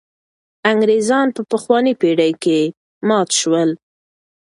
[0.71, 2.59] انګرېزان په پخوانۍ پېړۍ کې
[3.07, 3.69] مات شول.